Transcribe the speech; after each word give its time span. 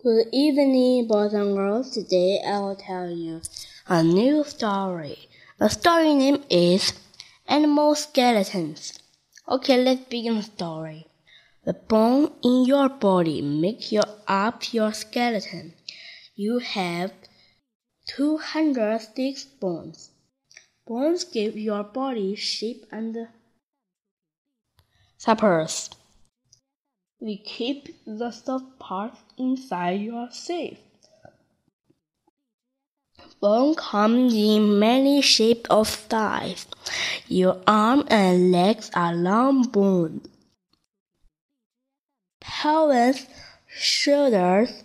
Good 0.00 0.28
evening, 0.30 1.08
boys 1.08 1.34
and 1.34 1.56
girls. 1.56 1.90
Today 1.90 2.40
I 2.46 2.60
will 2.60 2.76
tell 2.76 3.10
you 3.10 3.40
a 3.88 4.00
new 4.04 4.44
story. 4.44 5.28
The 5.58 5.68
story 5.68 6.14
name 6.14 6.44
is 6.48 6.92
Animal 7.48 7.96
Skeletons. 7.96 8.96
Okay, 9.48 9.82
let's 9.82 10.02
begin 10.02 10.36
the 10.36 10.44
story. 10.44 11.08
The 11.64 11.72
bone 11.72 12.30
in 12.44 12.64
your 12.64 12.88
body 12.88 13.42
make 13.42 13.90
you 13.90 14.02
up 14.28 14.72
your 14.72 14.92
skeleton. 14.92 15.74
You 16.36 16.60
have 16.60 17.12
206 18.06 19.44
bones. 19.60 20.10
Bones 20.86 21.24
give 21.24 21.58
your 21.58 21.82
body 21.82 22.36
shape 22.36 22.86
and 22.92 23.16
suppers. 25.16 25.90
We 27.20 27.36
keep 27.36 27.96
the 28.06 28.30
soft 28.30 28.78
parts 28.78 29.18
inside 29.36 30.00
your 30.00 30.30
safe. 30.30 30.78
Bone 33.40 33.74
comes 33.76 34.34
in 34.34 34.78
many 34.78 35.20
shapes 35.22 35.70
of 35.70 35.88
size. 35.88 36.66
Your 37.28 37.60
arm 37.66 38.04
and 38.08 38.50
legs 38.50 38.90
are 38.94 39.14
long 39.14 39.62
bones. 39.62 40.28
Pelvis, 42.40 43.26
shoulders, 43.66 44.84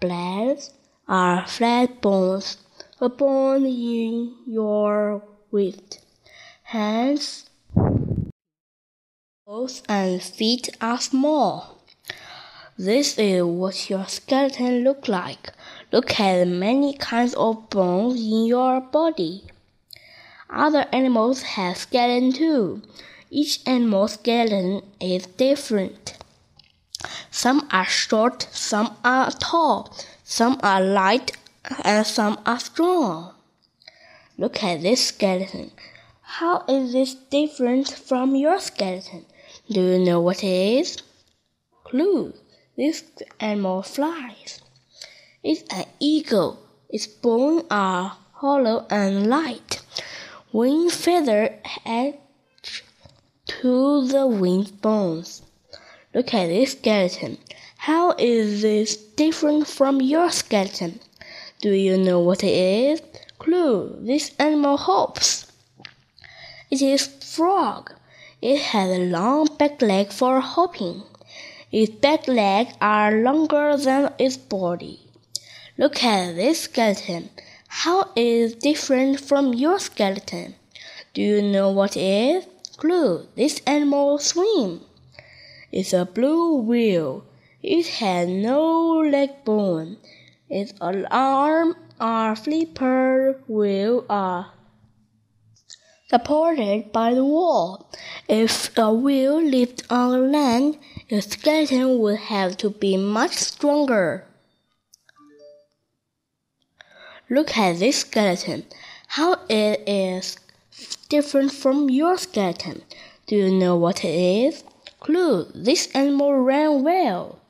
blades 0.00 0.72
are 1.08 1.46
flat 1.46 2.00
bones. 2.00 2.58
A 3.00 3.08
bone 3.08 3.66
in 3.66 4.36
your 4.46 5.22
waist. 5.50 6.00
Hands, 6.62 7.49
Toes 9.50 9.82
and 9.88 10.22
feet 10.22 10.68
are 10.80 11.00
small. 11.00 11.78
This 12.78 13.18
is 13.18 13.42
what 13.42 13.90
your 13.90 14.06
skeleton 14.06 14.84
looks 14.84 15.08
like. 15.08 15.50
Look 15.90 16.20
at 16.20 16.38
the 16.38 16.46
many 16.46 16.94
kinds 16.94 17.34
of 17.34 17.68
bones 17.68 18.20
in 18.20 18.46
your 18.46 18.80
body. 18.80 19.42
Other 20.48 20.86
animals 20.92 21.42
have 21.42 21.78
skeleton 21.78 22.32
too. 22.32 22.82
Each 23.28 23.58
animal's 23.66 24.12
skeleton 24.12 24.82
is 25.00 25.26
different. 25.26 26.16
Some 27.32 27.66
are 27.72 27.86
short, 27.86 28.46
some 28.52 28.96
are 29.04 29.32
tall, 29.32 29.92
some 30.22 30.60
are 30.62 30.80
light, 30.80 31.36
and 31.82 32.06
some 32.06 32.38
are 32.46 32.60
strong. 32.60 33.34
Look 34.38 34.62
at 34.62 34.82
this 34.82 35.08
skeleton. 35.08 35.72
How 36.22 36.64
is 36.68 36.92
this 36.92 37.14
different 37.14 37.88
from 37.88 38.36
your 38.36 38.60
skeleton? 38.60 39.26
Do 39.72 39.80
you 39.82 40.00
know 40.00 40.20
what 40.20 40.42
it 40.42 40.78
is? 40.80 40.96
Clue. 41.84 42.34
This 42.76 43.04
animal 43.38 43.82
flies. 43.82 44.60
It's 45.44 45.62
an 45.72 45.84
eagle. 46.00 46.58
Its 46.88 47.06
bones 47.06 47.66
are 47.70 48.16
hollow 48.32 48.84
and 48.90 49.28
light. 49.28 49.80
Wing 50.50 50.90
feather 50.90 51.60
attached 51.64 52.82
to 53.46 54.08
the 54.08 54.26
wing 54.26 54.64
bones. 54.82 55.42
Look 56.12 56.34
at 56.34 56.48
this 56.48 56.72
skeleton. 56.72 57.38
How 57.76 58.16
is 58.18 58.62
this 58.62 58.96
different 58.96 59.68
from 59.68 60.00
your 60.00 60.32
skeleton? 60.32 60.98
Do 61.60 61.70
you 61.70 61.96
know 61.96 62.18
what 62.18 62.42
it 62.42 62.56
is? 62.56 63.02
Clue. 63.38 63.96
This 64.00 64.32
animal 64.40 64.78
hops. 64.78 65.46
It 66.72 66.82
is 66.82 67.06
frog. 67.06 67.92
It 68.42 68.58
has 68.58 68.90
a 68.90 69.04
long 69.04 69.48
back 69.58 69.82
leg 69.82 70.10
for 70.12 70.40
hopping. 70.40 71.02
Its 71.70 71.94
back 71.94 72.26
legs 72.26 72.72
are 72.80 73.12
longer 73.12 73.76
than 73.76 74.14
its 74.18 74.38
body. 74.38 75.00
Look 75.76 76.02
at 76.02 76.36
this 76.36 76.60
skeleton. 76.60 77.28
How 77.68 78.10
is 78.16 78.54
different 78.54 79.20
from 79.20 79.52
your 79.52 79.78
skeleton? 79.78 80.54
Do 81.12 81.20
you 81.20 81.42
know 81.42 81.70
what 81.70 81.98
it 81.98 82.00
is? 82.00 82.46
Clue. 82.78 83.26
This 83.36 83.60
animal 83.66 84.18
swims. 84.18 84.84
It's 85.70 85.92
a 85.92 86.06
blue 86.06 86.62
whale. 86.62 87.24
It 87.62 87.86
has 88.00 88.26
no 88.26 89.00
leg 89.00 89.44
bone. 89.44 89.98
Its 90.48 90.72
arm 90.80 91.76
are 92.00 92.34
flipper 92.34 93.42
wheel 93.46 94.06
are 94.08 94.52
supported 96.08 96.90
by 96.90 97.14
the 97.14 97.24
wall. 97.24 97.88
If 98.32 98.78
a 98.78 98.92
wheel 98.92 99.42
lived 99.42 99.82
on 99.90 100.30
land, 100.30 100.78
the 101.08 101.20
skeleton 101.20 101.98
would 101.98 102.20
have 102.30 102.56
to 102.58 102.70
be 102.70 102.96
much 102.96 103.32
stronger. 103.32 104.24
Look 107.28 107.58
at 107.58 107.80
this 107.80 108.02
skeleton. 108.02 108.66
How 109.08 109.32
it 109.48 109.82
is 109.84 110.36
different 111.08 111.50
from 111.50 111.90
your 111.90 112.16
skeleton. 112.18 112.82
Do 113.26 113.34
you 113.34 113.50
know 113.50 113.74
what 113.74 114.04
it 114.04 114.14
is? 114.14 114.62
Clue. 115.00 115.50
This 115.52 115.88
animal 115.92 116.36
ran 116.36 116.84
well. 116.84 117.40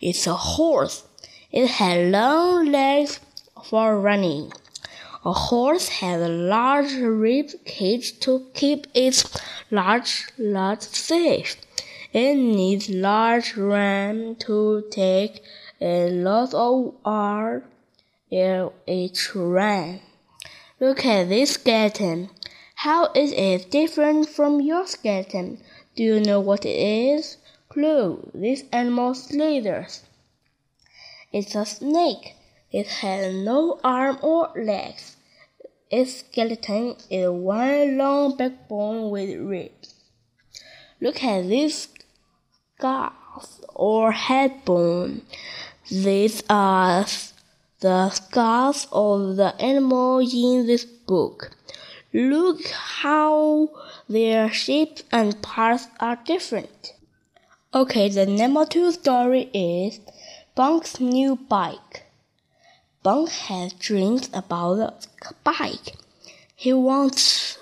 It's 0.00 0.26
a 0.26 0.32
horse. 0.32 1.04
It 1.52 1.66
had 1.72 2.10
long 2.10 2.72
legs 2.72 3.20
for 3.64 4.00
running. 4.00 4.50
A 5.26 5.32
horse 5.32 5.88
has 5.88 6.22
a 6.22 6.28
large 6.28 6.92
rib 6.92 7.50
cage 7.64 8.20
to 8.20 8.46
keep 8.54 8.86
its 8.94 9.24
large 9.72 10.28
lot 10.38 10.84
safe. 10.84 11.56
It 12.12 12.36
needs 12.36 12.88
large 12.88 13.56
ram 13.56 14.36
to 14.46 14.84
take 14.88 15.42
a 15.80 16.10
lot 16.10 16.54
of 16.54 16.94
air 17.04 17.64
in 18.30 18.70
each 18.86 19.34
ram. 19.34 19.98
Look 20.78 21.04
at 21.04 21.28
this 21.28 21.54
skeleton. 21.54 22.30
How 22.76 23.10
is 23.12 23.32
it 23.32 23.68
different 23.68 24.28
from 24.28 24.60
your 24.60 24.86
skeleton? 24.86 25.60
Do 25.96 26.04
you 26.04 26.20
know 26.20 26.38
what 26.38 26.64
it 26.64 26.78
is? 26.78 27.38
Clue. 27.68 28.30
This 28.32 28.62
animal 28.70 29.12
slithers. 29.14 30.04
It's 31.32 31.56
a 31.56 31.66
snake. 31.66 32.36
It 32.70 32.86
has 33.02 33.34
no 33.34 33.80
arm 33.82 34.20
or 34.22 34.52
legs. 34.54 35.15
Its 35.88 36.18
skeleton 36.18 36.96
is 37.08 37.30
one 37.30 37.96
long 37.96 38.36
backbone 38.36 39.08
with 39.08 39.38
ribs. 39.38 39.94
Look 41.00 41.22
at 41.22 41.48
this 41.48 41.88
skulls 42.76 43.60
or 43.72 44.10
head 44.10 44.64
bone. 44.64 45.22
These 45.88 46.42
are 46.50 47.06
the 47.78 48.10
skulls 48.10 48.88
of 48.90 49.36
the 49.36 49.54
animals 49.60 50.34
in 50.34 50.66
this 50.66 50.84
book. 50.84 51.52
Look 52.12 52.66
how 52.66 53.68
their 54.08 54.50
shapes 54.50 55.04
and 55.12 55.40
parts 55.40 55.86
are 56.00 56.18
different. 56.24 56.94
Okay, 57.72 58.08
the 58.08 58.26
number 58.26 58.64
two 58.64 58.90
story 58.90 59.50
is 59.54 60.00
Bunk's 60.56 60.98
new 60.98 61.36
bike. 61.36 62.05
Bunk 63.06 63.28
has 63.28 63.72
dreams 63.74 64.28
about 64.34 64.80
a 64.80 65.34
bike. 65.44 65.94
He 66.56 66.72
wants 66.72 67.56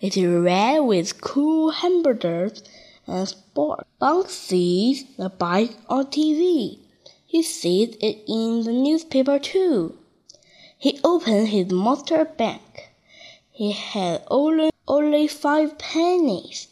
it 0.00 0.14
red 0.24 0.82
with 0.82 1.20
cool 1.20 1.72
hamburgers 1.72 2.62
and 3.04 3.26
sport. 3.26 3.88
Bunk 3.98 4.30
sees 4.30 5.04
the 5.16 5.30
bike 5.30 5.72
on 5.88 6.06
TV. 6.06 6.78
He 7.26 7.42
sees 7.42 7.96
it 8.00 8.22
in 8.28 8.62
the 8.62 8.70
newspaper 8.70 9.40
too. 9.40 9.98
He 10.78 11.00
opens 11.02 11.48
his 11.48 11.72
monster 11.72 12.24
bank. 12.24 12.92
He 13.50 13.72
had 13.72 14.22
only, 14.28 14.70
only 14.86 15.26
five 15.26 15.76
pennies. 15.76 16.68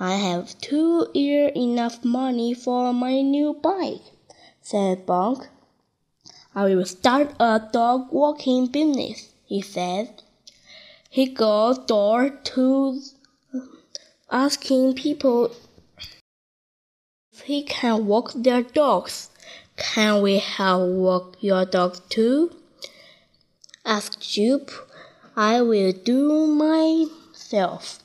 I 0.00 0.14
have 0.14 0.58
two 0.62 1.08
years 1.12 1.52
enough 1.54 2.02
money 2.02 2.54
for 2.54 2.94
my 2.94 3.20
new 3.20 3.52
bike, 3.52 4.00
said 4.62 5.04
Bunk. 5.04 5.48
I 6.54 6.74
will 6.74 6.84
start 6.86 7.34
a 7.38 7.60
dog 7.72 8.12
walking 8.12 8.66
business, 8.66 9.28
he 9.44 9.60
said. 9.60 10.22
He 11.10 11.26
goes 11.26 11.78
door 11.78 12.30
to 12.30 13.00
asking 14.30 14.94
people 14.94 15.52
if 17.32 17.42
he 17.42 17.62
can 17.62 18.06
walk 18.06 18.32
their 18.34 18.62
dogs. 18.62 19.30
Can 19.76 20.22
we 20.22 20.38
help 20.38 20.90
walk 20.90 21.36
your 21.40 21.64
dog 21.64 21.98
too? 22.08 22.50
asked 23.84 24.20
Jupe. 24.20 24.70
I 25.36 25.62
will 25.62 25.92
do 25.92 26.46
myself. 26.46 28.00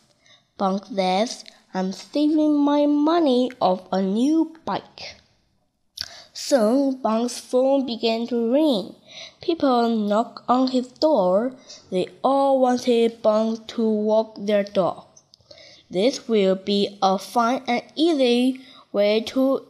Bunk 0.58 0.86
says 0.86 1.44
I'm 1.74 1.92
saving 1.92 2.56
my 2.56 2.86
money 2.86 3.50
of 3.60 3.88
a 3.92 4.02
new 4.02 4.56
bike. 4.66 5.16
Soon 6.36 6.96
Bunk's 6.98 7.40
phone 7.40 7.86
began 7.86 8.26
to 8.28 8.52
ring. 8.52 8.96
People 9.40 9.88
knocked 9.88 10.44
on 10.50 10.70
his 10.70 10.88
door. 10.88 11.54
They 11.92 12.08
all 12.24 12.60
wanted 12.60 13.22
Bunk 13.22 13.68
to 13.68 13.88
walk 13.88 14.36
their 14.40 14.64
dog. 14.64 15.06
This 15.92 16.28
will 16.28 16.56
be 16.56 16.98
a 17.04 17.20
fine 17.20 17.62
and 17.68 17.84
easy 17.96 18.62
way 18.92 19.22
to 19.28 19.68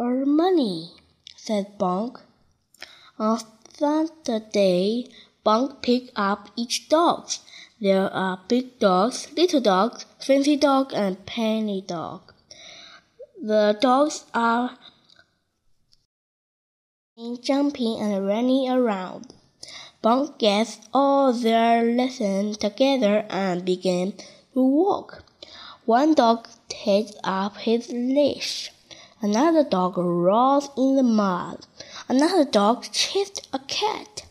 earn 0.00 0.34
money, 0.34 0.92
said 1.36 1.76
Bunk. 1.76 2.18
On 3.18 3.38
Saturday, 3.70 5.10
Bunk 5.44 5.82
picked 5.82 6.12
up 6.16 6.48
each 6.56 6.88
dog. 6.88 7.28
There 7.78 8.10
are 8.10 8.40
big 8.48 8.78
dogs, 8.78 9.28
little 9.36 9.60
dogs, 9.60 10.06
fancy 10.18 10.56
dog, 10.56 10.92
and 10.94 11.26
penny 11.26 11.82
dog. 11.82 12.32
The 13.42 13.76
dogs 13.78 14.24
are 14.32 14.78
jumping 17.40 18.00
and 18.00 18.26
running 18.26 18.68
around. 18.68 19.32
Bunk 20.02 20.36
gets 20.38 20.80
all 20.92 21.32
their 21.32 21.84
lessons 21.84 22.56
together 22.56 23.24
and 23.30 23.64
began 23.64 24.14
to 24.52 24.60
walk. 24.60 25.22
One 25.84 26.14
dog 26.14 26.48
takes 26.68 27.12
up 27.22 27.56
his 27.58 27.88
leash. 27.88 28.72
Another 29.20 29.62
dog 29.62 29.96
rolls 29.96 30.70
in 30.76 30.96
the 30.96 31.04
mud. 31.04 31.64
Another 32.08 32.44
dog 32.44 32.90
chased 32.90 33.46
a 33.52 33.60
cat. 33.60 34.26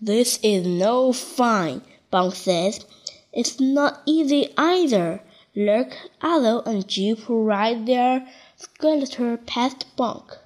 This 0.00 0.40
is 0.42 0.66
no 0.66 1.12
fun, 1.12 1.82
Bunk 2.10 2.34
says. 2.34 2.86
It's 3.30 3.60
not 3.60 4.00
easy 4.06 4.54
either. 4.56 5.20
Lurk, 5.54 5.94
Allo, 6.22 6.62
and 6.62 6.88
Jupe 6.88 7.26
ride 7.28 7.84
their 7.84 8.26
skeleton 8.56 9.36
past 9.44 9.84
Bunk. 9.96 10.38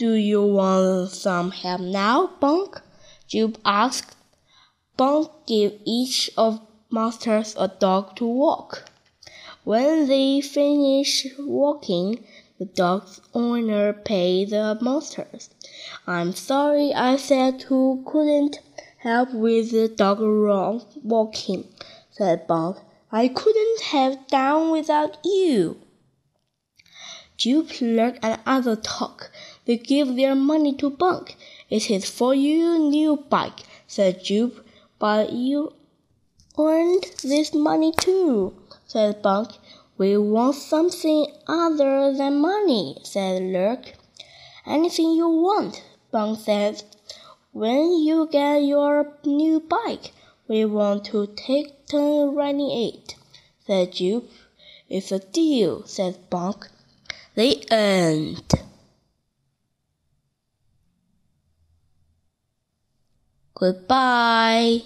Do 0.00 0.14
you 0.14 0.42
want 0.42 1.10
some 1.10 1.50
help 1.50 1.82
now, 1.82 2.28
Bunk? 2.40 2.80
Jupe 3.28 3.58
asked. 3.66 4.16
Bunk 4.96 5.30
gave 5.46 5.78
each 5.84 6.30
of 6.38 6.62
monsters 6.88 7.54
a 7.58 7.68
dog 7.68 8.16
to 8.16 8.24
walk. 8.24 8.86
When 9.62 10.08
they 10.08 10.40
finish 10.40 11.26
walking, 11.38 12.24
the 12.58 12.64
dog's 12.64 13.20
owner 13.34 13.92
paid 13.92 14.48
the 14.48 14.78
monsters. 14.80 15.50
I'm 16.06 16.32
sorry 16.32 16.94
I 16.94 17.16
said 17.16 17.60
who 17.64 18.02
couldn't 18.06 18.58
help 19.00 19.34
with 19.34 19.70
the 19.70 19.88
dog 19.88 20.20
walking, 21.02 21.68
said 22.10 22.46
Bunk. 22.46 22.78
I 23.12 23.28
couldn't 23.28 23.82
have 23.92 24.26
done 24.28 24.70
without 24.70 25.18
you. 25.26 25.76
Jupe 27.36 27.80
learned 27.80 28.18
another 28.22 28.76
talk. 28.76 29.30
They 29.70 29.76
give 29.76 30.16
their 30.16 30.34
money 30.34 30.74
to 30.78 30.90
Bunk. 30.90 31.36
It 31.68 31.92
is 31.92 32.10
for 32.10 32.34
your 32.34 32.76
new 32.76 33.16
bike, 33.16 33.60
said 33.86 34.24
Jupe. 34.24 34.66
But 34.98 35.32
you 35.32 35.72
earned 36.58 37.04
this 37.22 37.54
money 37.54 37.92
too, 37.96 38.52
said 38.88 39.22
Bunk. 39.22 39.50
We 39.96 40.16
want 40.16 40.56
something 40.56 41.28
other 41.46 42.12
than 42.12 42.40
money, 42.40 42.98
said 43.04 43.42
Lurk. 43.42 43.94
Anything 44.66 45.12
you 45.12 45.28
want, 45.28 45.84
Bunk 46.10 46.40
said. 46.40 46.82
When 47.52 47.92
you 47.92 48.26
get 48.28 48.64
your 48.64 49.12
new 49.24 49.60
bike, 49.60 50.10
we 50.48 50.64
want 50.64 51.04
to 51.12 51.28
take 51.36 51.86
turn 51.86 52.34
riding 52.34 52.72
it, 52.72 53.14
said 53.68 53.92
Jupe. 53.92 54.28
It's 54.88 55.12
a 55.12 55.20
deal, 55.20 55.86
said 55.86 56.28
Bunk. 56.28 56.66
The 57.36 57.64
end. 57.70 58.69
Goodbye. 63.60 64.82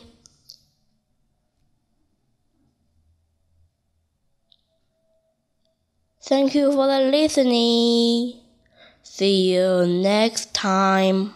Thank 6.23 6.57
you 6.57 6.73
for 6.73 6.89
the 6.89 7.01
listening. 7.01 8.41
See 9.03 9.55
you 9.55 9.87
next 9.87 10.55
time. 10.55 11.35